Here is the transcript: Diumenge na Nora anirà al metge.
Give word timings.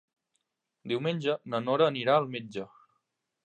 Diumenge 0.93 1.37
na 1.55 1.61
Nora 1.67 1.89
anirà 1.95 2.19
al 2.23 2.29
metge. 2.37 2.69